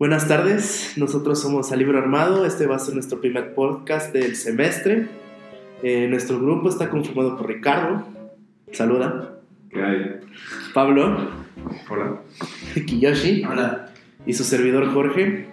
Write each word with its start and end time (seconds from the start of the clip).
Buenas 0.00 0.26
tardes, 0.28 0.94
nosotros 0.96 1.42
somos 1.42 1.72
A 1.72 1.76
Libro 1.76 1.98
Armado, 1.98 2.46
este 2.46 2.66
va 2.66 2.76
a 2.76 2.78
ser 2.78 2.94
nuestro 2.94 3.20
primer 3.20 3.52
podcast 3.52 4.14
del 4.14 4.34
semestre. 4.34 5.08
Eh, 5.82 6.06
nuestro 6.08 6.40
grupo 6.40 6.70
está 6.70 6.88
conformado 6.88 7.36
por 7.36 7.46
Ricardo, 7.46 8.06
saluda. 8.72 9.36
¿Qué 9.68 9.82
hay? 9.82 10.20
Pablo. 10.72 11.30
Hola. 11.90 12.22
Kiyoshi. 12.86 13.44
Hola. 13.44 13.92
Y 14.24 14.32
su 14.32 14.44
servidor 14.44 14.90
Jorge. 14.90 15.48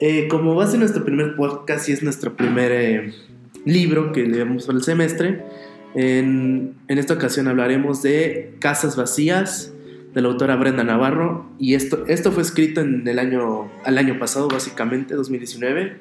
Eh, 0.00 0.28
como 0.28 0.54
va 0.54 0.64
a 0.64 0.66
ser 0.66 0.80
nuestro 0.80 1.04
primer 1.04 1.36
podcast 1.36 1.86
y 1.90 1.92
es 1.92 2.02
nuestro 2.02 2.34
primer 2.38 2.72
eh, 2.72 3.12
libro 3.66 4.12
que 4.12 4.22
leemos 4.22 4.64
para 4.64 4.78
el 4.78 4.84
semestre, 4.84 5.44
en, 5.94 6.74
en 6.88 6.98
esta 6.98 7.12
ocasión 7.12 7.48
hablaremos 7.48 8.00
de 8.00 8.54
Casas 8.60 8.96
Vacías, 8.96 9.74
de 10.14 10.22
la 10.22 10.28
autora 10.28 10.54
Brenda 10.56 10.84
Navarro 10.84 11.46
y 11.58 11.74
esto, 11.74 12.04
esto 12.06 12.30
fue 12.30 12.42
escrito 12.42 12.80
en 12.80 13.06
el 13.06 13.18
año, 13.18 13.70
al 13.84 13.98
año 13.98 14.18
pasado, 14.18 14.48
básicamente, 14.48 15.14
2019. 15.14 15.96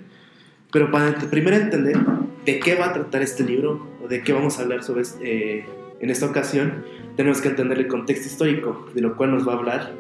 Pero 0.72 0.92
para 0.92 1.16
primero 1.32 1.56
entender 1.56 1.98
de 2.46 2.60
qué 2.60 2.76
va 2.76 2.88
a 2.88 2.94
tratar 2.94 3.24
este 3.24 3.44
libro 3.44 3.88
o 4.04 4.08
de 4.08 4.22
qué 4.22 4.32
vamos 4.34 4.60
a 4.60 4.64
hablar 4.64 4.84
sobre 4.84 5.04
eh, 5.22 5.66
en 6.00 6.10
esta 6.10 6.28
ocasión, 6.28 6.84
tenemos 7.16 7.42
que 7.42 7.50
entender 7.50 7.80
el 7.80 7.88
contexto 7.88 8.28
histórico, 8.28 8.88
de 8.94 9.02
lo 9.02 9.16
cual 9.18 9.32
nos 9.32 9.48
va 9.48 9.54
a 9.54 9.58
hablar 9.58 9.92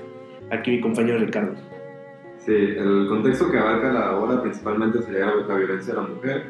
aquí 0.51 0.71
mi 0.71 0.81
compañero 0.81 1.17
Ricardo. 1.17 1.55
Sí, 2.37 2.53
el 2.53 3.07
contexto 3.09 3.49
que 3.49 3.57
abarca 3.57 3.91
la 3.91 4.17
obra 4.17 4.41
principalmente 4.41 5.01
sería 5.01 5.33
la 5.47 5.55
violencia 5.55 5.93
a 5.93 5.97
la 5.97 6.07
mujer 6.07 6.43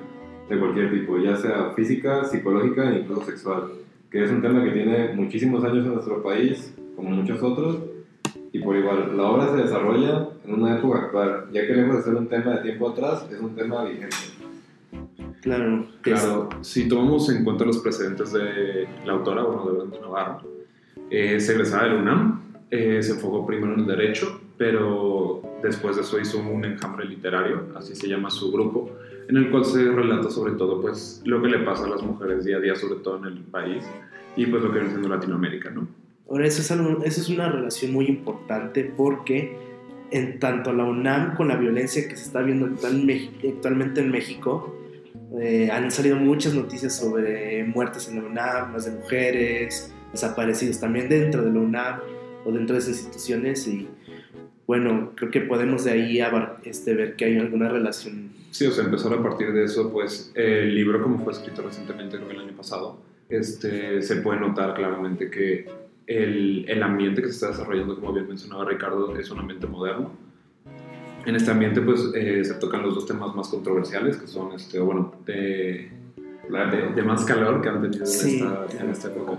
de 0.50 0.60
cualquier 0.60 0.92
tipo, 0.92 1.18
ya 1.18 1.36
sea 1.38 1.72
física, 1.76 2.26
psicológica 2.26 2.92
e 2.92 3.00
incluso 3.00 3.26
sexual, 3.26 3.72
que 4.10 4.24
es 4.24 4.32
un 4.32 4.42
tema 4.42 4.64
que 4.64 4.72
tiene 4.72 5.14
muchísimos 5.14 5.64
años 5.64 5.86
en 5.86 5.94
nuestro 5.94 6.22
país 6.24 6.74
como 6.96 7.10
muchos 7.10 7.42
otros, 7.42 7.78
y 8.52 8.60
por 8.60 8.76
igual, 8.76 9.18
la 9.18 9.24
obra 9.24 9.50
se 9.50 9.64
desarrolla 9.64 10.30
en 10.46 10.54
una 10.54 10.78
época 10.78 11.00
actual, 11.00 11.46
ya 11.52 11.66
que 11.66 11.74
lejos 11.74 11.98
de 11.98 12.04
ser 12.04 12.16
un 12.16 12.28
tema 12.28 12.52
de 12.52 12.62
tiempo 12.62 12.90
atrás, 12.90 13.28
es 13.32 13.40
un 13.40 13.56
tema 13.56 13.84
vigente. 13.84 14.16
Claro, 15.42 15.88
claro. 16.02 16.50
Si 16.62 16.88
tomamos 16.88 17.30
en 17.30 17.44
cuenta 17.44 17.66
los 17.66 17.80
precedentes 17.80 18.32
de 18.32 18.88
la 19.06 19.14
autora, 19.14 19.44
bueno, 19.44 19.66
de 19.66 19.78
Brenda 19.78 20.00
Navarro, 20.00 20.42
eh, 21.10 21.40
se 21.40 21.54
egresaba 21.54 21.86
del 21.86 21.96
UNAM, 21.96 22.42
eh, 22.70 23.02
se 23.04 23.14
enfocó 23.14 23.46
primero 23.46 23.74
en 23.74 23.82
el 23.82 23.88
derecho, 23.88 24.40
pero 24.58 25.42
después 25.62 25.96
de 25.96 26.04
eso 26.04 26.20
hizo 26.20 26.40
un 26.40 26.64
enjambre 26.64 27.06
literario, 27.06 27.68
así 27.76 27.96
se 27.96 28.08
llama 28.08 28.30
su 28.30 28.52
grupo, 28.52 28.92
en 29.28 29.38
el 29.38 29.50
cual 29.50 29.66
se 29.66 29.84
relata 29.92 30.30
sobre 30.30 30.54
todo 30.54 30.82
pues 30.82 31.22
lo 31.26 31.42
que 31.42 31.50
le 31.50 31.60
pasa 31.60 31.86
a 31.86 31.90
las 31.90 32.04
mujeres 32.04 32.46
día 32.46 32.58
a 32.58 32.60
día, 32.60 32.76
sobre 32.76 33.00
todo 33.02 33.18
en 33.18 33.26
el 33.26 33.40
país, 33.40 33.84
y 34.36 34.46
pues 34.46 34.62
lo 34.64 34.72
que 34.72 34.80
viene 34.80 34.90
siendo 34.90 35.10
Latinoamérica, 35.10 35.72
¿no? 35.72 35.88
Ahora, 36.34 36.48
eso 36.48 36.62
es, 36.64 36.72
eso 36.72 37.22
es 37.22 37.30
una 37.30 37.48
relación 37.48 37.94
muy 37.94 38.08
importante 38.08 38.92
porque 38.98 39.56
en 40.10 40.40
tanto 40.40 40.74
la 40.74 40.84
UNAM 40.84 41.36
con 41.36 41.48
la 41.48 41.56
violencia 41.56 42.08
que 42.10 42.16
se 42.16 42.24
está 42.24 42.42
viendo 42.42 42.66
actualmente 42.66 44.02
en 44.02 44.10
México, 44.10 44.76
eh, 45.40 45.70
han 45.72 45.92
salido 45.92 46.16
muchas 46.16 46.56
noticias 46.56 46.96
sobre 46.96 47.64
muertes 47.66 48.10
en 48.10 48.16
la 48.16 48.28
UNAM, 48.28 48.74
más 48.74 48.86
de 48.86 48.94
mujeres, 48.94 49.94
desaparecidos 50.12 50.80
también 50.80 51.08
dentro 51.08 51.44
de 51.44 51.54
la 51.54 51.60
UNAM 51.60 52.00
o 52.46 52.52
dentro 52.52 52.78
de 52.78 52.82
esas 52.82 52.96
instituciones 52.98 53.68
y 53.68 53.88
bueno, 54.66 55.12
creo 55.14 55.30
que 55.30 55.42
podemos 55.42 55.84
de 55.84 55.92
ahí 55.92 56.20
este, 56.64 56.96
ver 56.96 57.16
que 57.16 57.26
hay 57.26 57.38
alguna 57.38 57.70
relación. 57.70 58.32
Sí, 58.50 58.66
o 58.66 58.72
sea, 58.72 58.86
empezar 58.86 59.14
a 59.14 59.22
partir 59.22 59.54
de 59.54 59.66
eso, 59.66 59.92
pues 59.92 60.32
el 60.34 60.74
libro 60.74 61.00
como 61.04 61.24
fue 61.24 61.34
escrito 61.34 61.62
recientemente, 61.62 62.18
creo 62.18 62.28
que 62.28 62.34
el 62.34 62.42
año 62.42 62.58
pasado, 62.58 62.98
este, 63.30 64.02
se 64.02 64.16
puede 64.16 64.40
notar 64.40 64.74
claramente 64.74 65.30
que 65.30 65.83
el, 66.08 66.66
el, 66.68 66.84
ambiente 66.84 67.22
que 67.22 67.28
se 67.28 67.34
está 67.34 67.48
desarrollando, 67.50 67.96
como 67.96 68.14
bien 68.14 68.28
mencionaba 68.28 68.66
Ricardo, 68.66 69.16
es 69.18 69.30
un 69.32 69.40
ambiente 69.40 69.68
moderno. 69.68 70.12
En 71.26 71.36
este 71.36 71.52
ambiente, 71.52 71.82
pues, 71.82 72.12
eh, 72.16 72.44
se 72.44 72.56
tocan 72.56 72.84
los 72.84 72.96
dos 72.96 73.06
temas 73.06 73.34
más 73.36 73.48
controversiales, 73.48 74.18
que 74.18 74.28
son, 74.28 74.52
este, 74.54 74.80
bueno, 74.80 75.14
de, 75.26 75.92
de, 76.96 77.04
más 77.04 77.24
calor 77.24 77.62
que 77.62 77.70
han 77.70 77.82
tenido 77.82 78.04
en, 78.04 78.12
esta, 78.12 78.68
en 78.80 78.90
esta 78.90 79.08
época. 79.08 79.38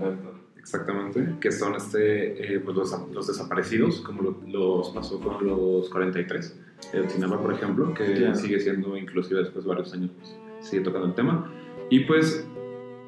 Exactamente, 0.57 1.35
que 1.39 1.51
son 1.51 1.75
este, 1.75 2.55
eh, 2.55 2.59
pues 2.59 2.75
los, 2.75 2.91
los, 3.11 3.27
desaparecidos, 3.27 4.01
como 4.01 4.35
los 4.47 4.89
pasó 4.89 5.19
con 5.19 5.45
los 5.45 5.87
43 5.91 6.59
de 6.91 7.09
Cinema, 7.09 7.39
por 7.39 7.53
ejemplo, 7.53 7.93
que 7.93 8.33
sigue 8.33 8.59
siendo, 8.59 8.97
inclusive 8.97 9.41
después 9.41 9.63
de 9.63 9.69
varios 9.69 9.93
años, 9.93 10.09
pues, 10.17 10.35
sigue 10.61 10.81
tocando 10.81 11.07
el 11.07 11.13
tema. 11.13 11.51
Y 11.91 12.01
pues 12.05 12.47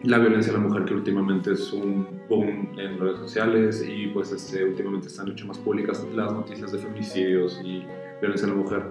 la 0.03 0.19
violencia 0.19 0.51
a 0.51 0.57
la 0.57 0.61
mujer 0.61 0.85
que 0.85 0.93
últimamente 0.93 1.53
es 1.53 1.73
un 1.73 2.07
boom 2.29 2.77
en 2.77 2.99
redes 2.99 3.19
sociales 3.19 3.83
y 3.87 4.07
pues 4.07 4.31
este, 4.31 4.63
últimamente 4.63 5.07
están 5.07 5.27
mucho 5.27 5.47
más 5.47 5.57
públicas 5.57 6.05
las 6.13 6.31
noticias 6.31 6.71
de 6.71 6.77
feminicidios 6.77 7.59
y 7.63 7.83
violencia 8.21 8.47
a 8.47 8.51
la 8.51 8.55
mujer. 8.55 8.83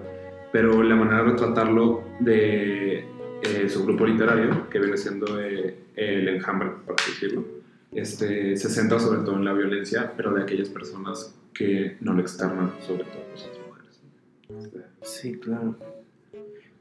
Pero 0.51 0.83
la 0.83 0.95
manera 0.95 1.23
de 1.23 1.33
tratarlo 1.33 2.03
de 2.19 3.05
eh, 3.41 3.69
su 3.69 3.85
grupo 3.85 4.05
literario, 4.05 4.69
que 4.69 4.79
viene 4.79 4.97
siendo 4.97 5.39
eh, 5.39 5.77
el 5.95 6.27
enjambre, 6.27 6.71
por 6.85 6.95
así 6.99 7.11
decirlo, 7.11 7.45
este, 7.91 8.57
se 8.57 8.69
centra 8.69 8.99
sobre 8.99 9.21
todo 9.21 9.35
en 9.35 9.45
la 9.45 9.53
violencia, 9.53 10.13
pero 10.15 10.33
de 10.33 10.41
aquellas 10.41 10.69
personas 10.69 11.35
que 11.53 11.97
no 12.01 12.13
lo 12.13 12.21
externan, 12.21 12.71
sobre 12.85 13.05
todo 13.05 13.23
pues, 13.29 13.47
las 13.47 14.59
mujeres. 14.59 14.81
Sí, 15.01 15.37
claro. 15.37 15.75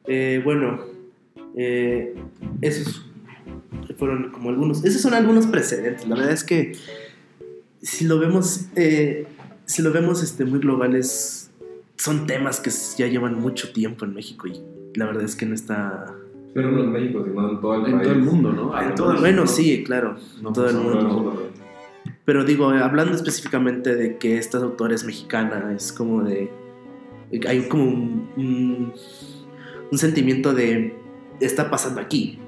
Eh, 0.07 0.41
bueno, 0.45 0.85
eso 1.55 2.83
es 2.83 3.07
fueron 3.97 4.31
como 4.31 4.51
algunos, 4.51 4.85
esos 4.85 5.01
son 5.03 5.15
algunos 5.15 5.47
precedentes. 5.47 6.07
La 6.09 6.17
verdad 6.17 6.33
es 6.33 6.45
que 6.45 6.73
si 7.83 8.05
lo 8.05 8.19
vemos, 8.19 8.67
eh, 8.77 9.27
si 9.65 9.83
lo 9.83 9.93
vemos 9.93 10.23
este, 10.23 10.45
muy 10.45 10.59
globales, 10.59 11.51
son 11.97 12.27
temas 12.27 12.61
que 12.61 12.71
ya 12.99 13.07
llevan 13.07 13.41
mucho 13.41 13.73
tiempo 13.73 14.05
en 14.05 14.15
México 14.15 14.47
y 14.47 14.61
la 14.95 15.07
verdad 15.07 15.25
es 15.25 15.37
que 15.37 15.47
no 15.47 15.55
está... 15.55 16.15
Pero 16.55 16.73
no 16.73 16.85
en 16.85 16.93
México, 16.93 17.23
sino 17.25 17.51
en 17.51 17.61
todo 17.61 17.75
el, 17.75 17.93
en 17.93 18.03
todo 18.03 18.13
el 18.13 18.23
mundo, 18.23 18.53
¿no? 18.53 18.81
En 18.81 18.95
todo 18.95 19.19
bueno, 19.19 19.47
sí, 19.47 19.85
claro, 19.85 20.17
en 20.39 20.53
todo 20.53 20.69
el 20.69 20.77
mundo. 20.77 21.51
Pero 22.25 22.45
digo, 22.45 22.71
hablando 22.71 23.15
específicamente 23.15 23.95
de 23.95 24.17
que 24.17 24.39
esta 24.39 24.59
autora 24.59 24.95
es 24.95 25.05
mexicana, 25.05 25.73
es 25.75 25.93
como 25.93 26.23
de... 26.23 26.51
Hay 27.47 27.69
como 27.69 27.85
un, 27.85 28.93
un 29.91 29.99
sentimiento 29.99 30.55
de 30.55 30.97
está 31.41 31.71
pasando 31.71 32.01
aquí. 32.01 32.41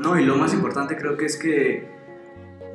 No, 0.00 0.18
y 0.18 0.24
lo 0.24 0.36
más 0.36 0.52
importante 0.54 0.96
creo 0.96 1.16
que 1.16 1.26
es 1.26 1.36
que 1.36 1.98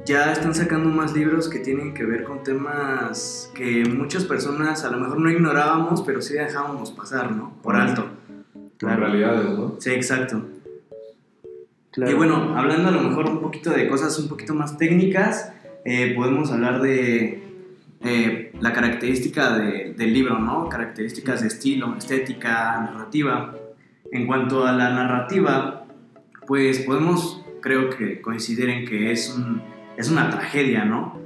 ya 0.05 0.31
están 0.31 0.53
sacando 0.53 0.89
más 0.89 1.13
libros 1.13 1.47
que 1.47 1.59
tienen 1.59 1.93
que 1.93 2.03
ver 2.03 2.23
con 2.23 2.43
temas 2.43 3.51
que 3.55 3.85
muchas 3.85 4.25
personas 4.25 4.83
a 4.83 4.89
lo 4.89 4.97
mejor 4.97 5.19
no 5.19 5.29
ignorábamos, 5.29 6.01
pero 6.01 6.21
sí 6.21 6.33
dejábamos 6.33 6.91
pasar, 6.91 7.31
¿no? 7.31 7.53
Por 7.61 7.75
alto. 7.75 8.07
Claro. 8.77 8.99
realidades, 8.99 9.45
¿no? 9.45 9.75
Sí, 9.79 9.91
exacto. 9.91 10.41
Y 11.95 12.13
bueno, 12.13 12.57
hablando 12.57 12.89
a 12.89 12.91
lo 12.91 13.01
mejor 13.01 13.29
un 13.29 13.39
poquito 13.39 13.69
de 13.69 13.87
cosas 13.87 14.17
un 14.19 14.27
poquito 14.27 14.53
más 14.53 14.77
técnicas, 14.77 15.53
eh, 15.85 16.13
podemos 16.15 16.51
hablar 16.51 16.81
de 16.81 17.43
eh, 18.01 18.51
la 18.59 18.73
característica 18.73 19.57
del 19.57 20.13
libro, 20.13 20.39
¿no? 20.39 20.67
Características 20.67 21.41
de 21.41 21.47
estilo, 21.47 21.95
estética, 21.95 22.81
narrativa. 22.81 23.55
En 24.13 24.27
cuanto 24.27 24.67
a 24.67 24.71
la 24.73 24.91
narrativa, 24.91 25.87
pues 26.45 26.81
podemos, 26.81 27.43
creo 27.61 27.89
que 27.89 28.21
coincidir 28.21 28.69
en 28.69 28.85
que 28.85 29.11
es, 29.11 29.35
es 29.97 30.11
una 30.11 30.29
tragedia, 30.29 30.85
¿no? 30.85 31.19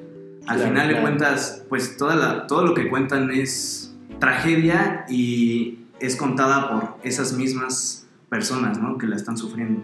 Al 0.47 0.59
final 0.59 0.87
de 0.87 1.01
cuentas, 1.01 1.65
pues 1.67 1.97
toda 1.97 2.15
la, 2.15 2.47
todo 2.47 2.65
lo 2.65 2.73
que 2.73 2.87
cuentan 2.87 3.29
es 3.31 3.93
tragedia 4.19 5.05
y 5.09 5.79
es 5.99 6.15
contada 6.15 6.69
por 6.69 6.95
esas 7.03 7.33
mismas 7.33 8.07
personas, 8.29 8.79
¿no? 8.79 8.97
Que 8.97 9.05
la 9.05 9.17
están 9.17 9.37
sufriendo. 9.37 9.83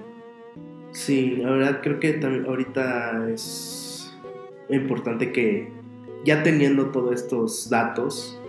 Sí, 0.94 1.36
la 1.42 1.52
verdad 1.52 1.80
creo 1.84 2.00
que 2.00 2.22
ahorita 2.48 3.28
es 3.28 4.16
importante 4.70 5.34
que 5.34 5.70
ya 6.24 6.42
teniendo 6.42 6.92
todos 6.92 7.22
estos 7.22 7.70
datos, 7.70 8.40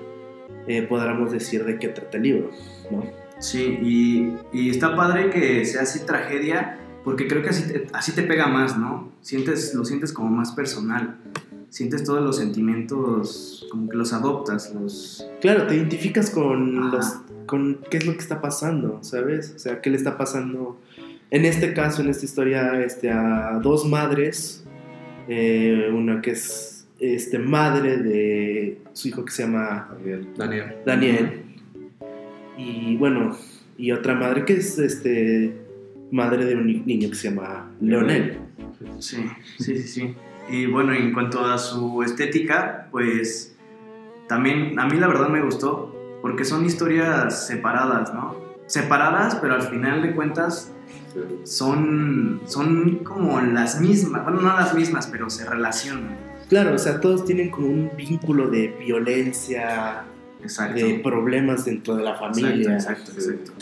eh, 0.68 0.82
podamos 0.82 1.32
decir 1.32 1.64
de 1.64 1.76
qué 1.80 1.88
trata 1.88 2.18
el 2.18 2.22
libro, 2.22 2.50
¿no? 2.92 3.23
Sí, 3.38 3.78
y, 3.82 4.36
y, 4.52 4.70
está 4.70 4.96
padre 4.96 5.30
que 5.30 5.64
sea 5.64 5.82
así 5.82 6.06
tragedia, 6.06 6.78
porque 7.04 7.26
creo 7.26 7.42
que 7.42 7.50
así 7.50 7.70
te, 7.70 7.86
así 7.92 8.12
te 8.12 8.22
pega 8.22 8.46
más, 8.46 8.78
¿no? 8.78 9.12
Sientes, 9.20 9.74
lo 9.74 9.84
sientes 9.84 10.12
como 10.12 10.30
más 10.30 10.52
personal. 10.52 11.16
Sientes 11.68 12.04
todos 12.04 12.22
los 12.22 12.36
sentimientos, 12.36 13.66
como 13.70 13.88
que 13.88 13.96
los 13.96 14.12
adoptas, 14.12 14.72
los... 14.72 15.26
Claro, 15.40 15.66
te 15.66 15.74
identificas 15.74 16.30
con, 16.30 16.92
los, 16.92 17.16
con 17.46 17.80
qué 17.90 17.96
es 17.96 18.06
lo 18.06 18.12
que 18.12 18.20
está 18.20 18.40
pasando, 18.40 19.00
¿sabes? 19.02 19.54
O 19.56 19.58
sea, 19.58 19.80
qué 19.80 19.90
le 19.90 19.96
está 19.96 20.16
pasando, 20.16 20.80
en 21.32 21.44
este 21.44 21.74
caso, 21.74 22.02
en 22.02 22.10
esta 22.10 22.24
historia, 22.24 22.80
este, 22.80 23.10
a 23.10 23.58
dos 23.60 23.84
madres, 23.86 24.64
eh, 25.26 25.90
una 25.92 26.22
que 26.22 26.30
es 26.30 26.86
este, 27.00 27.40
madre 27.40 27.96
de 27.96 28.80
su 28.92 29.08
hijo 29.08 29.24
que 29.24 29.32
se 29.32 29.42
llama 29.42 29.90
Daniel. 30.36 30.76
Daniel 30.86 31.43
y 32.56 32.96
bueno, 32.96 33.36
y 33.76 33.92
otra 33.92 34.14
madre 34.14 34.44
que 34.44 34.54
es 34.54 34.78
este 34.78 35.54
madre 36.10 36.44
de 36.44 36.54
un 36.54 36.66
niño 36.86 37.08
que 37.10 37.16
se 37.16 37.30
llama 37.30 37.70
Leonel. 37.80 38.38
Sí, 38.98 39.24
sí, 39.58 39.76
sí, 39.76 39.82
sí. 39.82 40.14
Y 40.48 40.66
bueno, 40.66 40.92
en 40.92 41.12
cuanto 41.12 41.44
a 41.44 41.58
su 41.58 42.02
estética, 42.02 42.88
pues 42.90 43.56
también 44.28 44.78
a 44.78 44.86
mí 44.86 44.98
la 44.98 45.08
verdad 45.08 45.28
me 45.28 45.42
gustó 45.42 45.94
porque 46.22 46.44
son 46.44 46.64
historias 46.64 47.46
separadas, 47.46 48.14
¿no? 48.14 48.36
Separadas, 48.66 49.36
pero 49.36 49.54
al 49.54 49.62
final 49.62 50.02
de 50.02 50.14
cuentas 50.14 50.72
son, 51.44 52.40
son 52.46 52.98
como 53.04 53.40
las 53.40 53.80
mismas, 53.80 54.24
bueno, 54.24 54.40
no 54.40 54.56
las 54.56 54.74
mismas, 54.74 55.06
pero 55.06 55.28
se 55.30 55.48
relacionan. 55.48 56.16
Claro, 56.48 56.74
o 56.74 56.78
sea, 56.78 57.00
todos 57.00 57.24
tienen 57.24 57.50
como 57.50 57.68
un 57.68 57.90
vínculo 57.96 58.48
de 58.48 58.68
violencia, 58.78 60.04
de 60.74 61.00
problemas 61.02 61.64
dentro 61.64 61.96
de 61.96 62.02
la 62.02 62.14
familia. 62.14 62.74
Exacto, 62.74 63.12
exacto, 63.12 63.52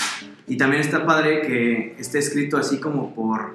Y 0.47 0.57
también 0.57 0.83
está 0.83 1.07
padre 1.07 1.43
que 1.43 1.95
esté 1.99 2.19
escrito 2.19 2.57
así 2.57 2.79
como 2.79 3.15
por, 3.15 3.55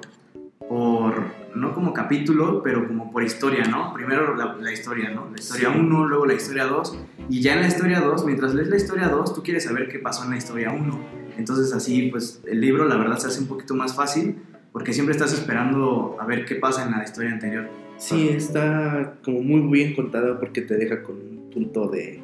por 0.68 1.24
no 1.54 1.74
como 1.74 1.92
capítulo, 1.92 2.62
pero 2.62 2.86
como 2.86 3.10
por 3.10 3.22
historia, 3.22 3.64
¿no? 3.64 3.92
Primero 3.92 4.34
la, 4.34 4.72
historia, 4.72 5.10
¿no? 5.10 5.28
La 5.30 5.38
historia 5.38 5.70
1, 5.70 6.06
luego 6.06 6.26
la 6.26 6.34
historia 6.34 6.66
2, 6.66 6.98
y 7.28 7.40
ya 7.40 7.54
en 7.54 7.62
la 7.62 7.68
historia 7.68 8.00
2, 8.00 8.24
mientras 8.24 8.54
lees 8.54 8.68
la 8.68 8.76
historia 8.76 9.08
2, 9.08 9.34
tú 9.34 9.42
quieres 9.42 9.64
saber 9.64 9.88
qué 9.88 9.98
pasó 9.98 10.24
en 10.24 10.30
la 10.30 10.36
historia 10.36 10.70
1. 10.70 11.00
Entonces 11.36 11.72
así, 11.72 12.08
pues 12.10 12.42
el 12.46 12.60
libro 12.60 12.86
la 12.86 12.96
verdad 12.96 13.18
se 13.18 13.28
hace 13.28 13.40
un 13.40 13.46
poquito 13.46 13.74
más 13.74 13.94
fácil, 13.94 14.36
porque 14.72 14.92
siempre 14.92 15.14
estás 15.14 15.32
esperando 15.32 16.16
a 16.20 16.26
ver 16.26 16.44
qué 16.44 16.56
pasa 16.56 16.84
en 16.84 16.92
la 16.92 17.02
historia 17.02 17.32
anterior. 17.32 17.68
Sí, 17.98 18.28
está 18.28 19.14
como 19.24 19.40
muy 19.40 19.60
bien 19.60 19.94
contado 19.94 20.38
porque 20.38 20.62
te 20.62 20.76
deja 20.76 21.02
con 21.02 21.16
un 21.16 21.50
punto 21.50 21.88
de 21.88 22.22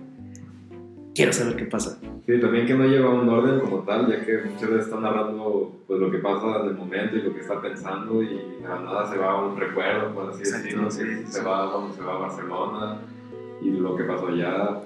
quiero 1.14 1.32
saber 1.32 1.56
qué 1.56 1.64
pasa. 1.64 1.98
Sí, 2.26 2.40
también 2.40 2.66
que 2.66 2.74
no 2.74 2.86
lleva 2.86 3.10
un 3.10 3.28
orden 3.28 3.60
como 3.60 3.78
tal, 3.80 4.08
ya 4.08 4.24
que 4.24 4.38
muchas 4.44 4.70
veces 4.70 4.86
está 4.86 5.00
narrando 5.00 5.72
pues, 5.86 6.00
lo 6.00 6.10
que 6.10 6.18
pasa 6.18 6.60
en 6.62 6.68
el 6.68 6.74
momento 6.74 7.16
y 7.16 7.22
lo 7.22 7.34
que 7.34 7.40
está 7.40 7.60
pensando 7.60 8.22
y 8.22 8.28
de 8.28 8.68
la 8.68 8.80
nada 8.80 9.10
se 9.10 9.18
va 9.18 9.32
a 9.32 9.44
un 9.44 9.56
recuerdo, 9.56 10.14
por 10.14 10.30
así 10.30 10.40
decirlo, 10.40 10.90
se 10.90 11.42
va 11.42 11.70
cuando 11.70 11.94
se 11.94 12.02
va 12.02 12.14
a 12.14 12.18
Barcelona 12.18 12.98
y 13.62 13.70
lo 13.70 13.96
que 13.96 14.04
pasó 14.04 14.28
allá 14.28 14.80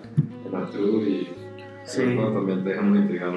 en 0.46 0.54
Artur 0.54 1.02
y 1.02 1.28
sí. 1.84 2.02
también 2.16 2.62
te 2.62 2.70
deja 2.70 2.82
muy 2.82 2.98
intrigado. 2.98 3.36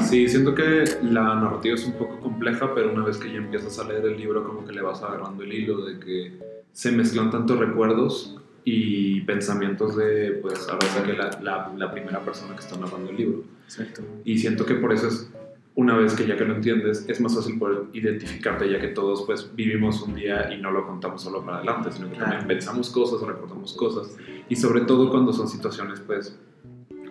Sí, 0.00 0.28
siento 0.28 0.54
que 0.54 0.84
la 1.02 1.34
narrativa 1.34 1.74
es 1.74 1.86
un 1.86 1.94
poco 1.94 2.20
compleja, 2.20 2.74
pero 2.74 2.92
una 2.92 3.04
vez 3.04 3.16
que 3.16 3.32
ya 3.32 3.38
empiezas 3.38 3.78
a 3.78 3.84
leer 3.84 4.04
el 4.04 4.16
libro 4.16 4.44
como 4.44 4.64
que 4.64 4.72
le 4.72 4.82
vas 4.82 5.02
agarrando 5.02 5.42
el 5.42 5.52
hilo 5.52 5.84
de 5.84 5.98
que 5.98 6.32
se 6.72 6.92
mezclan 6.92 7.30
tantos 7.30 7.58
recuerdos 7.58 8.36
y 8.64 9.20
pensamientos 9.22 9.96
de, 9.96 10.38
pues, 10.40 10.68
ahora 10.68 10.86
que 11.04 11.12
la, 11.12 11.70
la, 11.76 11.92
primera 11.92 12.20
persona 12.20 12.54
que 12.54 12.60
está 12.60 12.76
narrando 12.78 13.10
el 13.10 13.16
libro. 13.16 13.44
Exacto. 13.64 14.02
Y 14.24 14.38
siento 14.38 14.64
que 14.64 14.74
por 14.74 14.92
eso 14.92 15.08
es, 15.08 15.30
una 15.74 15.96
vez 15.96 16.14
que 16.14 16.26
ya 16.26 16.36
que 16.36 16.44
lo 16.44 16.54
entiendes, 16.54 17.04
es 17.08 17.20
más 17.20 17.34
fácil 17.34 17.58
poder 17.58 17.82
identificarte, 17.92 18.70
ya 18.70 18.80
que 18.80 18.88
todos, 18.88 19.24
pues, 19.26 19.54
vivimos 19.54 20.00
un 20.02 20.14
día 20.14 20.52
y 20.52 20.60
no 20.60 20.70
lo 20.70 20.86
contamos 20.86 21.22
solo 21.22 21.44
para 21.44 21.58
adelante, 21.58 21.92
sino 21.92 22.10
que 22.10 22.16
también 22.16 22.46
pensamos 22.46 22.90
cosas, 22.90 23.20
recordamos 23.20 23.74
cosas, 23.74 24.16
y 24.48 24.56
sobre 24.56 24.82
todo 24.82 25.10
cuando 25.10 25.32
son 25.32 25.48
situaciones, 25.48 26.00
pues, 26.00 26.38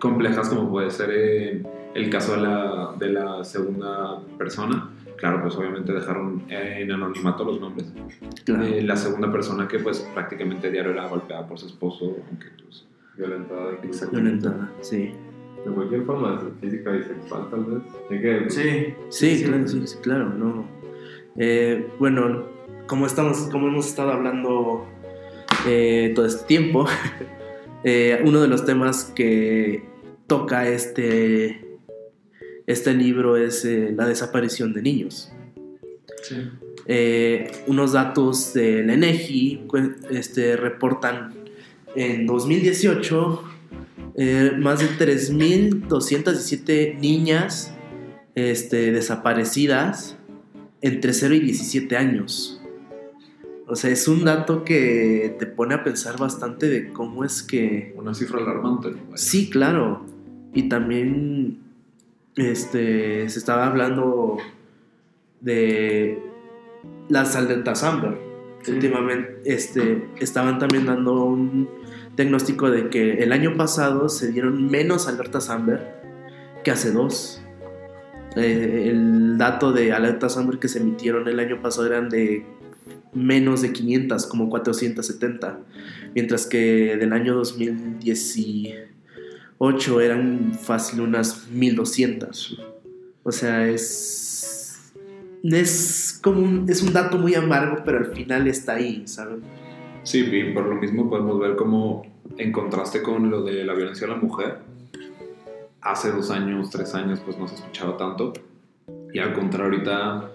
complejas, 0.00 0.48
como 0.48 0.70
puede 0.70 0.90
ser 0.90 1.10
eh, 1.12 1.62
el 1.94 2.10
caso 2.10 2.32
de 2.32 2.42
la, 2.42 2.94
de 2.98 3.08
la 3.10 3.44
segunda 3.44 4.20
persona, 4.36 4.90
claro, 5.24 5.40
pues 5.40 5.56
obviamente 5.56 5.90
dejaron 5.90 6.42
en 6.50 6.92
anonimato 6.92 7.44
los 7.44 7.58
nombres. 7.58 7.90
Eh, 8.46 8.82
la 8.82 8.94
segunda 8.94 9.32
persona 9.32 9.66
que 9.66 9.78
pues 9.78 10.00
prácticamente 10.12 10.70
diario 10.70 10.92
era 10.92 11.08
golpeada 11.08 11.48
por 11.48 11.58
su 11.58 11.66
esposo, 11.66 12.18
aunque 12.28 12.48
pues... 12.62 12.86
Violentada. 13.16 13.70
Violentada, 14.12 14.72
sí. 14.82 15.12
De 15.64 15.72
cualquier 15.72 16.02
forma, 16.04 16.42
física 16.60 16.94
y 16.94 17.02
sexual 17.04 17.48
tal 17.50 17.64
vez. 17.64 18.52
Sí, 18.52 18.94
sí, 19.08 19.44
claro, 19.44 19.66
sí, 19.66 19.96
claro, 20.02 20.28
no. 20.28 20.66
Eh, 21.36 21.88
bueno, 21.98 22.44
como, 22.86 23.06
estamos, 23.06 23.48
como 23.50 23.68
hemos 23.68 23.86
estado 23.86 24.12
hablando 24.12 24.84
eh, 25.66 26.12
todo 26.14 26.26
este 26.26 26.44
tiempo, 26.44 26.86
uno 28.24 28.42
de 28.42 28.48
los 28.48 28.66
temas 28.66 29.04
que 29.16 29.88
toca 30.26 30.68
este 30.68 31.63
este 32.66 32.94
libro 32.94 33.36
es 33.36 33.64
eh, 33.64 33.94
la 33.96 34.06
desaparición 34.06 34.72
de 34.72 34.82
niños. 34.82 35.30
Eh, 36.86 37.52
unos 37.66 37.92
datos 37.92 38.52
del 38.54 38.90
ENEGI 38.90 39.66
este, 40.10 40.56
reportan 40.56 41.32
en 41.94 42.26
2018 42.26 43.42
eh, 44.16 44.52
más 44.58 44.80
de 44.80 44.88
3.217 44.88 46.98
niñas 46.98 47.72
este, 48.34 48.90
desaparecidas 48.92 50.16
entre 50.80 51.12
0 51.12 51.34
y 51.34 51.40
17 51.40 51.94
años. 51.96 52.62
O 53.66 53.76
sea, 53.76 53.90
es 53.90 54.08
un 54.08 54.24
dato 54.24 54.64
que 54.64 55.36
te 55.38 55.46
pone 55.46 55.74
a 55.74 55.82
pensar 55.82 56.18
bastante 56.18 56.68
de 56.68 56.92
cómo 56.92 57.24
es 57.24 57.42
que... 57.42 57.94
Una 57.96 58.12
cifra 58.12 58.38
alarmante. 58.38 58.90
Sí, 59.14 59.48
claro. 59.48 60.04
Y 60.52 60.68
también 60.68 61.63
este, 62.36 63.28
se 63.28 63.38
estaba 63.38 63.66
hablando 63.66 64.38
de 65.40 66.18
las 67.08 67.36
alertas 67.36 67.82
Amber. 67.84 68.18
Últimamente 68.66 69.42
este, 69.44 70.08
estaban 70.20 70.58
también 70.58 70.86
dando 70.86 71.24
un 71.24 71.68
diagnóstico 72.16 72.70
de 72.70 72.88
que 72.88 73.22
el 73.22 73.32
año 73.32 73.56
pasado 73.56 74.08
se 74.08 74.32
dieron 74.32 74.70
menos 74.70 75.06
alertas 75.06 75.50
Amber 75.50 76.02
que 76.64 76.70
hace 76.70 76.90
dos. 76.90 77.42
Eh, 78.36 78.88
el 78.90 79.38
dato 79.38 79.72
de 79.72 79.92
alertas 79.92 80.36
Amber 80.36 80.58
que 80.58 80.68
se 80.68 80.78
emitieron 80.78 81.28
el 81.28 81.38
año 81.38 81.60
pasado 81.60 81.86
eran 81.86 82.08
de 82.08 82.46
menos 83.12 83.62
de 83.62 83.72
500, 83.72 84.26
como 84.26 84.50
470, 84.50 85.60
mientras 86.14 86.46
que 86.46 86.96
del 86.96 87.12
año 87.12 87.34
2010 87.34 88.36
8 89.58 90.00
eran 90.00 90.52
fácil 90.54 91.00
unas 91.00 91.48
1200. 91.48 92.60
O 93.22 93.32
sea, 93.32 93.66
es. 93.66 94.92
Es 95.42 96.20
como 96.22 96.40
un, 96.40 96.66
es 96.70 96.82
un 96.82 96.92
dato 96.92 97.18
muy 97.18 97.34
amargo, 97.34 97.82
pero 97.84 97.98
al 97.98 98.06
final 98.06 98.46
está 98.46 98.74
ahí, 98.74 99.06
¿saben? 99.06 99.42
Sí, 100.02 100.20
y 100.20 100.54
por 100.54 100.64
lo 100.66 100.76
mismo 100.76 101.10
podemos 101.10 101.38
ver 101.38 101.54
cómo, 101.56 102.02
en 102.38 102.50
contraste 102.50 103.02
con 103.02 103.30
lo 103.30 103.42
de 103.42 103.62
la 103.64 103.74
violencia 103.74 104.06
a 104.06 104.10
la 104.10 104.16
mujer, 104.16 104.58
hace 105.82 106.10
dos 106.12 106.30
años, 106.30 106.70
tres 106.70 106.94
años, 106.94 107.20
pues 107.20 107.38
no 107.38 107.46
se 107.46 107.56
escuchaba 107.56 107.96
tanto. 107.98 108.32
Y 109.12 109.18
al 109.18 109.34
contrario, 109.34 109.66
ahorita, 109.66 110.30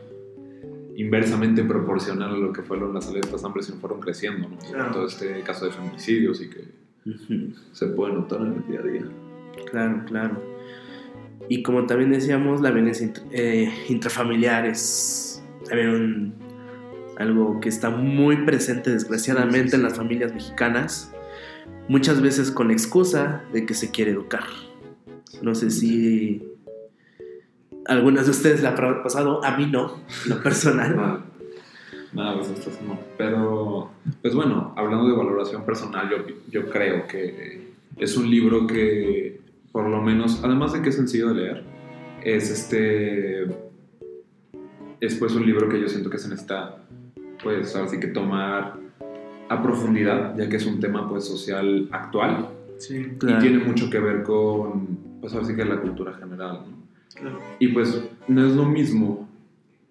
inversamente 0.96 1.64
proporcional 1.64 2.36
a 2.36 2.38
lo 2.38 2.54
que 2.54 2.62
fueron 2.62 2.94
las 2.94 3.08
alertas 3.08 3.44
hombres, 3.44 3.74
fueron 3.82 4.00
creciendo, 4.00 4.48
¿no? 4.48 4.92
Todo 4.92 5.08
este 5.08 5.42
caso 5.42 5.66
de 5.66 5.72
feminicidios 5.72 6.40
y 6.42 6.50
que 6.50 6.66
se 7.74 7.88
puede 7.88 8.14
notar 8.14 8.42
en 8.42 8.54
el 8.54 8.68
día 8.68 8.80
a 8.80 8.84
día. 8.84 9.06
Claro, 9.72 10.04
claro. 10.06 10.44
Y 11.48 11.64
como 11.64 11.86
también 11.86 12.12
decíamos, 12.12 12.62
la 12.62 12.72
violencia 12.72 13.12
eh, 13.32 13.72
intrafamiliar 13.90 14.66
es 14.66 15.44
también 15.68 16.34
algo 17.18 17.60
que 17.60 17.70
está 17.70 17.90
muy 17.90 18.46
presente 18.46 18.92
desgraciadamente 18.92 19.76
en 19.76 19.84
las 19.84 19.96
familias 19.96 20.34
mexicanas, 20.34 21.12
muchas 21.88 22.22
veces 22.22 22.52
con 22.52 22.72
excusa 22.72 23.44
de 23.52 23.66
que 23.66 23.74
se 23.74 23.92
quiere 23.92 24.12
educar. 24.12 24.44
No 25.42 25.56
sé 25.56 25.70
si 25.72 26.44
algunas 27.86 28.26
de 28.26 28.32
ustedes 28.32 28.62
la 28.62 28.70
han 28.70 29.04
pasado, 29.04 29.44
a 29.44 29.58
mí 29.58 29.66
no, 29.66 30.02
lo 30.28 30.42
personal. 30.42 31.26
Nada, 32.14 32.36
pues 32.36 32.50
esto 32.50 32.72
no. 32.88 33.00
Pero, 33.18 33.92
pues 34.22 34.34
bueno, 34.34 34.74
hablando 34.76 35.08
de 35.08 35.16
valoración 35.16 35.64
personal, 35.64 36.10
yo, 36.10 36.18
yo 36.50 36.70
creo 36.70 37.08
que 37.08 37.70
es 37.98 38.18
un 38.18 38.30
libro 38.30 38.66
que, 38.66 39.40
por 39.72 39.88
lo 39.88 40.02
menos, 40.02 40.44
además 40.44 40.74
de 40.74 40.82
que 40.82 40.90
es 40.90 40.96
sencillo 40.96 41.30
de 41.30 41.36
leer, 41.36 41.64
es 42.24 42.50
este. 42.50 43.44
Es 45.00 45.16
pues 45.16 45.34
un 45.34 45.46
libro 45.46 45.70
que 45.70 45.80
yo 45.80 45.88
siento 45.88 46.10
que 46.10 46.18
se 46.18 46.28
necesita, 46.28 46.78
pues, 47.42 47.76
así 47.76 48.00
que 48.00 48.08
tomar 48.08 48.78
a 49.48 49.64
profundidad, 49.64 50.36
ya 50.38 50.50
que 50.50 50.58
es 50.58 50.66
un 50.66 50.80
tema, 50.80 51.08
pues, 51.08 51.26
social 51.26 51.88
actual. 51.92 52.50
Sí, 52.80 53.04
claro. 53.18 53.38
Y 53.38 53.42
tiene 53.42 53.64
mucho 53.64 53.90
que 53.90 54.00
ver 54.00 54.24
con, 54.24 54.98
pues, 55.22 55.34
así 55.36 55.56
que 55.56 55.64
la 55.64 55.80
cultura 55.80 56.14
general, 56.14 56.64
¿no? 56.70 56.80
Claro. 57.14 57.40
Y 57.60 57.70
pues, 57.70 58.02
no 58.28 58.46
es 58.46 58.56
lo 58.56 58.66
mismo 58.66 59.29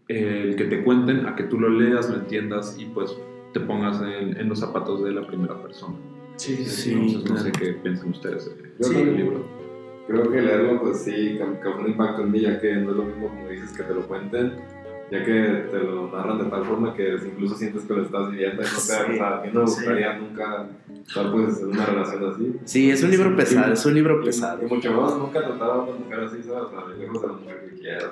el 0.08 0.56
que 0.56 0.64
te 0.64 0.82
cuenten 0.82 1.26
a 1.26 1.36
que 1.36 1.44
tú 1.44 1.60
lo 1.60 1.68
leas, 1.68 2.08
lo 2.10 2.16
entiendas 2.16 2.76
y 2.78 2.86
pues 2.86 3.16
te 3.52 3.60
pongas 3.60 4.00
en, 4.02 4.48
los 4.48 4.60
zapatos 4.60 5.04
de 5.04 5.12
la 5.12 5.26
primera 5.26 5.60
persona. 5.62 5.96
Sí, 6.36 6.56
sí. 6.64 6.92
Entonces, 6.92 7.30
no 7.30 7.36
sé 7.36 7.52
qué 7.52 7.72
piensan 7.74 8.10
ustedes 8.10 8.50
del 8.78 9.16
libro. 9.16 9.44
Creo 10.06 10.30
que 10.30 10.40
leerlo, 10.40 10.80
pues 10.80 11.02
sí, 11.02 11.38
causó 11.62 11.80
un 11.80 11.88
impacto 11.88 12.22
en 12.22 12.30
mí, 12.30 12.40
ya 12.40 12.58
que 12.60 12.76
no 12.76 12.90
es 12.92 12.96
lo 12.96 13.04
mismo 13.04 13.28
como 13.28 13.48
dices 13.48 13.72
que 13.76 13.82
te 13.82 13.94
lo 13.94 14.08
cuenten, 14.08 14.54
ya 15.10 15.24
que 15.24 15.66
te 15.70 15.78
lo 15.78 16.10
narran 16.10 16.38
de 16.38 16.44
tal 16.44 16.64
forma 16.64 16.94
que 16.94 17.14
incluso 17.14 17.54
sientes 17.54 17.84
que 17.84 17.94
lo 17.94 18.02
estás 18.02 18.30
viviendo 18.30 18.62
y 18.62 18.64
no 18.64 18.70
sé, 18.70 19.02
o 19.02 19.16
sea, 19.16 19.38
a 19.38 19.42
mí 19.42 19.50
no 19.52 19.60
me 19.60 19.66
gustaría 19.66 20.18
nunca 20.18 20.66
estar 21.06 21.30
pues 21.30 21.60
en 21.60 21.68
una 21.68 21.86
relación 21.86 22.32
así. 22.32 22.56
Sí, 22.64 22.90
es 22.90 23.02
un 23.02 23.10
libro 23.10 23.36
pesado, 23.36 23.72
es 23.72 23.84
un 23.84 23.94
libro 23.94 24.22
pesado. 24.22 24.64
Y, 24.64 24.66
mucho 24.66 24.92
más, 24.92 25.16
nunca 25.18 25.40
tratar 25.40 25.70
a 25.70 25.74
una 25.74 25.92
mujer 25.92 26.20
así, 26.20 26.42
¿sabes? 26.42 26.62
O 26.62 26.70
sea, 26.70 26.96
lejos 26.98 27.20
de 27.20 27.28
la 27.28 27.32
mujer 27.34 27.60
que 27.60 27.67
quieras. 27.88 28.04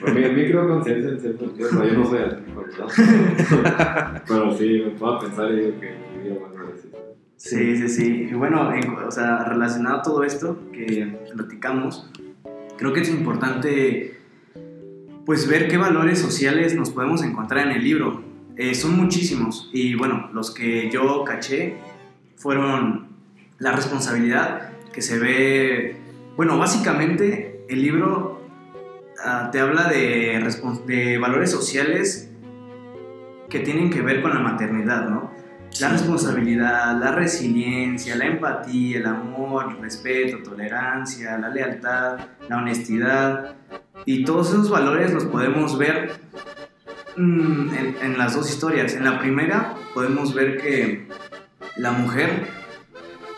Por 0.00 0.14
mí, 0.14 0.24
en 0.24 0.84
cierto 0.84 1.18
sentido, 1.18 1.56
yo 1.56 1.98
no 1.98 2.06
soy 2.06 2.18
¿verdad? 2.18 4.22
Pero 4.26 4.56
sí, 4.56 4.82
me 4.84 4.90
puedo 4.90 5.20
pensar 5.20 5.52
y 5.52 5.56
digo 5.56 5.80
que 5.80 5.96
mi 6.16 6.24
vida 6.24 6.36
va 6.42 6.48
a 6.48 6.74
así. 6.74 6.88
Sí, 7.36 7.76
sí, 7.76 7.88
sí. 7.88 8.28
Y 8.30 8.34
bueno, 8.34 8.70
o 9.06 9.10
sea, 9.10 9.44
relacionado 9.44 9.98
a 9.98 10.02
todo 10.02 10.24
esto 10.24 10.58
que 10.72 11.16
platicamos, 11.32 12.10
creo 12.76 12.92
que 12.92 13.00
es 13.00 13.10
importante 13.10 14.16
pues 15.24 15.46
ver 15.46 15.68
qué 15.68 15.76
valores 15.76 16.18
sociales 16.18 16.74
nos 16.74 16.90
podemos 16.90 17.22
encontrar 17.22 17.66
en 17.66 17.76
el 17.76 17.84
libro. 17.84 18.24
Eh, 18.56 18.74
son 18.74 18.96
muchísimos 18.96 19.70
y 19.72 19.94
bueno, 19.94 20.30
los 20.32 20.50
que 20.50 20.90
yo 20.90 21.22
caché 21.22 21.76
fueron 22.36 23.06
la 23.58 23.72
responsabilidad 23.72 24.72
que 24.92 25.00
se 25.00 25.18
ve, 25.18 25.96
bueno, 26.36 26.58
básicamente 26.58 27.64
el 27.68 27.82
libro 27.82 28.27
ah, 29.24 29.48
te 29.50 29.60
habla 29.60 29.88
de, 29.88 30.42
de 30.86 31.18
valores 31.18 31.50
sociales 31.50 32.30
que 33.48 33.60
tienen 33.60 33.90
que 33.90 34.02
ver 34.02 34.20
con 34.22 34.34
la 34.34 34.40
maternidad, 34.40 35.08
¿no? 35.08 35.30
La 35.80 35.90
responsabilidad, 35.90 36.98
la 36.98 37.12
resiliencia, 37.12 38.16
la 38.16 38.26
empatía, 38.26 38.98
el 38.98 39.06
amor, 39.06 39.66
el 39.70 39.82
respeto, 39.82 40.38
tolerancia, 40.42 41.38
la 41.38 41.48
lealtad, 41.50 42.18
la 42.48 42.56
honestidad. 42.56 43.54
Y 44.04 44.24
todos 44.24 44.50
esos 44.50 44.70
valores 44.70 45.12
los 45.12 45.26
podemos 45.26 45.78
ver 45.78 46.12
mm, 47.16 47.70
en, 48.02 48.18
las 48.18 48.34
dos 48.34 48.50
historias. 48.50 48.94
En 48.94 49.04
la 49.04 49.20
primera 49.20 49.74
podemos 49.94 50.34
ver 50.34 50.56
que 50.56 51.06
la 51.76 51.92
mujer 51.92 52.48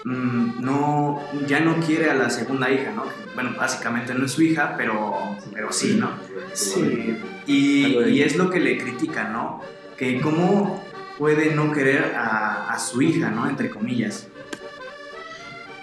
mm, 0.04 0.62
no, 0.62 1.22
ya 1.46 1.60
no 1.60 1.76
quiere 1.80 2.10
a 2.10 2.14
la 2.14 2.30
segunda 2.30 2.70
hija, 2.70 2.92
¿no? 2.92 3.04
Bueno, 3.34 3.54
básicamente 3.58 4.14
no 4.14 4.26
es 4.26 4.32
su 4.32 4.42
hija, 4.42 4.74
pero, 4.76 5.36
pero 5.52 5.72
sí, 5.72 5.96
¿no? 5.98 6.10
Sí. 6.52 7.16
Y, 7.46 7.98
y 7.98 8.22
es 8.22 8.36
lo 8.36 8.50
que 8.50 8.60
le 8.60 8.78
critican, 8.78 9.32
¿no? 9.32 9.60
Que 9.96 10.20
cómo 10.20 10.82
puede 11.20 11.54
no 11.54 11.70
querer 11.70 12.14
a, 12.16 12.76
su 12.78 13.02
hija, 13.02 13.30
¿no? 13.30 13.46
Entre 13.46 13.68
comillas. 13.68 14.26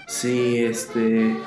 Sí, 0.08 0.64
este. 0.66 1.38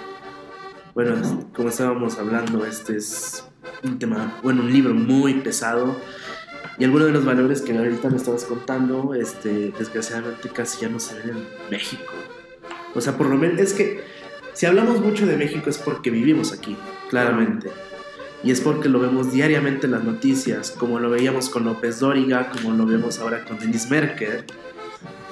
Bueno, 0.95 1.17
como 1.55 1.71
estábamos 1.71 2.17
hablando, 2.17 2.65
este 2.65 2.97
es 2.97 3.45
un 3.83 3.99
tema, 3.99 4.39
bueno, 4.45 4.63
un 4.63 4.73
libro 4.73 4.95
muy 4.95 5.35
pesado. 5.41 5.97
Y 6.79 6.85
algunos 6.85 7.09
de 7.09 7.13
los 7.13 7.25
valores 7.25 7.63
que 7.63 7.77
ahorita 7.77 8.11
me 8.11 8.17
estabas 8.17 8.45
contando, 8.45 9.13
este, 9.15 9.73
desgraciadamente 9.77 10.49
casi 10.51 10.83
ya 10.83 10.89
no 10.89 11.01
se 11.01 11.15
ven 11.19 11.31
en 11.31 11.47
México. 11.69 12.13
O 12.95 13.01
sea, 13.01 13.17
por 13.17 13.27
lo 13.27 13.37
menos 13.37 13.61
es 13.61 13.73
que 13.73 14.03
si 14.53 14.67
hablamos 14.67 15.01
mucho 15.01 15.27
de 15.27 15.37
México 15.37 15.71
es 15.71 15.79
porque 15.79 16.11
vivimos 16.11 16.53
aquí, 16.53 16.77
claramente. 17.09 17.71
Y 18.43 18.51
es 18.51 18.61
porque 18.61 18.89
lo 18.89 19.01
vemos 19.01 19.33
diariamente 19.33 19.87
en 19.87 19.93
las 19.93 20.05
noticias, 20.05 20.71
como 20.71 20.99
lo 20.99 21.11
veíamos 21.11 21.51
con 21.51 21.65
López 21.65 22.01
Dóriga, 22.01 22.51
como 22.51 22.73
lo 22.73 22.87
vemos 22.87 23.19
ahora 23.19 23.45
con 23.45 23.59
Denis 23.59 23.91
Merkel, 23.91 24.45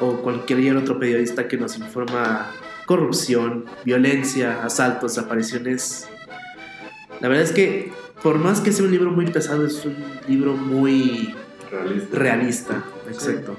o 0.01 0.19
cualquier 0.19 0.77
otro 0.77 0.99
periodista 0.99 1.49
que 1.49 1.57
nos 1.57 1.79
informa 1.79 2.51
corrupción, 2.87 3.65
violencia, 3.85 4.65
asaltos, 4.65 5.19
apariciones. 5.19 6.09
La 7.21 7.29
verdad 7.29 7.45
es 7.45 7.53
que, 7.53 7.93
por 8.23 8.39
más 8.39 8.61
que 8.61 8.73
sea 8.73 8.85
un 8.85 8.91
libro 8.91 9.11
muy 9.11 9.27
pesado, 9.27 9.67
es 9.67 9.85
un 9.85 9.97
libro 10.27 10.55
muy 10.55 11.35
realista. 12.13 12.85
exacto. 13.11 13.57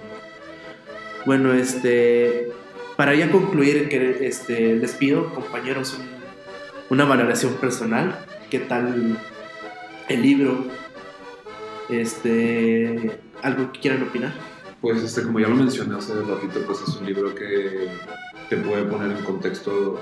Bueno, 1.25 1.53
este, 1.53 2.51
para 2.99 3.15
ya 3.15 3.31
concluir, 3.31 3.87
que 3.87 4.27
este, 4.27 4.75
les 4.75 4.91
pido, 4.91 5.33
compañeros, 5.33 5.97
una 6.89 7.05
valoración 7.05 7.53
personal. 7.53 8.25
¿Qué 8.49 8.59
tal 8.59 9.17
el 10.09 10.21
libro, 10.21 10.65
este, 11.87 13.21
algo 13.41 13.71
que 13.71 13.79
quieran 13.79 14.03
opinar. 14.03 14.33
Pues 14.81 15.01
este, 15.01 15.23
como 15.23 15.39
ya 15.39 15.47
lo 15.47 15.55
mencioné 15.55 15.95
hace 15.95 16.13
ratito, 16.13 16.59
pues 16.65 16.81
es 16.81 16.93
un 16.97 17.05
libro 17.05 17.33
que 17.33 17.87
te 18.49 18.57
puede 18.57 18.83
poner 18.83 19.17
en 19.17 19.23
contexto 19.23 20.01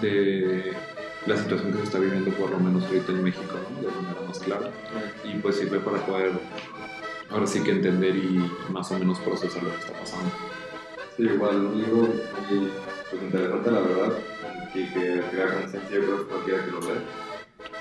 de 0.00 0.72
la 1.26 1.36
situación 1.36 1.70
que 1.70 1.78
se 1.78 1.84
está 1.84 2.00
viviendo 2.00 2.32
por 2.32 2.50
lo 2.50 2.58
menos 2.58 2.82
ahorita 2.86 3.12
en 3.12 3.22
México, 3.22 3.44
¿no? 3.52 3.88
de 3.88 3.94
manera 4.02 4.20
más 4.26 4.40
clara. 4.40 4.68
Y 5.22 5.38
pues 5.38 5.58
sirve 5.58 5.78
para 5.78 6.04
poder 6.04 6.32
ahora 7.30 7.46
sí 7.46 7.62
que 7.62 7.70
entender 7.70 8.16
y 8.16 8.50
más 8.68 8.90
o 8.90 8.98
menos 8.98 9.20
procesar 9.20 9.62
lo 9.62 9.70
que 9.70 9.78
está 9.78 9.92
pasando. 9.92 10.32
Sí, 11.16 11.24
igual 11.24 11.66
un 11.66 11.78
libro 11.78 12.08
muy 12.48 12.70
pues, 13.10 13.22
interesante 13.22 13.70
la 13.70 13.80
verdad 13.80 14.12
y 14.74 14.84
que 14.86 15.22
crea 15.30 15.60
conciencia 15.60 16.00
yo 16.00 16.26
cualquiera 16.26 16.64
que 16.64 16.70
lo 16.70 16.80
ve, 16.80 16.94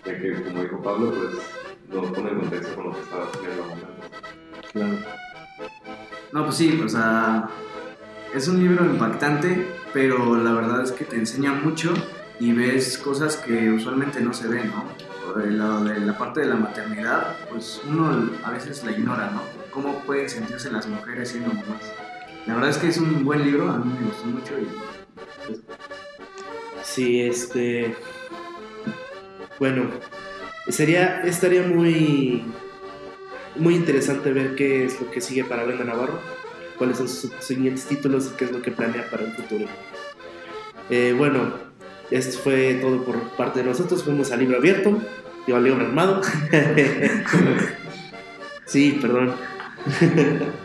ya 0.06 0.20
que 0.20 0.44
como 0.44 0.62
dijo 0.62 0.82
Pablo, 0.82 1.14
pues 1.14 1.44
nos 1.90 2.12
pone 2.12 2.30
en 2.30 2.40
contexto 2.42 2.76
con 2.76 2.86
lo 2.86 2.94
que 2.94 3.02
está 3.02 3.24
haciendo 3.24 3.92
Claro. 4.74 4.98
No, 6.34 6.46
pues 6.46 6.56
sí, 6.56 6.82
o 6.84 6.90
sea, 6.90 7.50
es 8.34 8.48
un 8.48 8.60
libro 8.60 8.86
impactante, 8.86 9.66
pero 9.94 10.36
la 10.38 10.52
verdad 10.54 10.84
es 10.84 10.92
que 10.92 11.06
te 11.06 11.16
enseña 11.16 11.54
mucho 11.54 11.94
y 12.40 12.52
ves 12.52 12.98
cosas 12.98 13.38
que 13.38 13.70
usualmente 13.70 14.20
no 14.20 14.34
se 14.34 14.48
ven, 14.48 14.72
¿no? 14.72 14.86
Lo 15.34 15.84
de 15.84 16.00
la 16.00 16.18
parte 16.18 16.42
de 16.42 16.48
la 16.48 16.56
maternidad, 16.56 17.38
pues 17.50 17.82
uno 17.88 18.30
a 18.44 18.52
veces 18.52 18.84
la 18.84 18.92
ignora, 18.92 19.32
¿no? 19.32 19.44
¿Cómo 19.72 20.00
pueden 20.00 20.30
sentirse 20.30 20.70
las 20.72 20.88
mujeres 20.88 21.30
siendo 21.30 21.54
mamás? 21.54 21.94
La 22.48 22.56
verdad 22.56 22.70
es 22.70 22.78
que 22.78 22.88
es 22.88 22.98
un 22.98 23.24
buen 23.24 23.44
libro, 23.44 23.70
a 23.70 23.78
mí 23.78 23.94
me 24.00 24.08
gustó 24.08 24.26
mucho 24.26 24.54
y... 24.60 24.68
Sí, 26.84 27.22
este... 27.22 27.96
Bueno, 29.60 29.90
Sería, 30.68 31.22
estaría 31.22 31.64
muy, 31.64 32.44
muy 33.56 33.76
interesante 33.76 34.32
ver 34.32 34.56
qué 34.56 34.86
es 34.86 35.02
lo 35.02 35.10
que 35.10 35.20
sigue 35.20 35.44
para 35.44 35.64
Brenda 35.64 35.84
Navarro, 35.84 36.20
cuáles 36.78 36.98
son 36.98 37.10
sus 37.10 37.32
siguientes 37.40 37.86
títulos 37.86 38.32
y 38.32 38.38
qué 38.38 38.46
es 38.46 38.52
lo 38.52 38.62
que 38.62 38.72
planea 38.72 39.10
para 39.10 39.24
el 39.24 39.32
futuro. 39.32 39.66
Eh, 40.90 41.16
bueno, 41.18 41.54
esto 42.12 42.38
fue 42.38 42.76
todo 42.76 43.04
por 43.04 43.20
parte 43.36 43.60
de 43.60 43.66
nosotros. 43.66 44.04
Fuimos 44.04 44.32
al 44.32 44.40
libro 44.40 44.58
abierto, 44.58 45.02
yo 45.48 45.56
al 45.56 45.64
libro 45.64 45.84
armado. 45.84 46.22
sí, 48.66 49.00
perdón. 49.02 49.34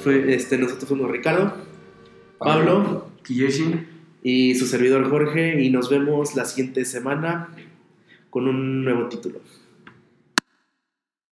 fue, 0.00 0.34
este, 0.34 0.58
nosotros 0.58 0.88
fuimos 0.88 1.10
Ricardo, 1.10 1.54
Pablo, 2.38 3.08
Kiyoshi 3.24 3.74
y 4.22 4.54
su 4.54 4.66
servidor 4.66 5.08
Jorge. 5.08 5.62
Y 5.62 5.70
nos 5.70 5.90
vemos 5.90 6.34
la 6.34 6.44
siguiente 6.44 6.84
semana 6.84 7.48
con 8.30 8.48
un 8.48 8.84
nuevo 8.84 9.08
título. 9.08 9.40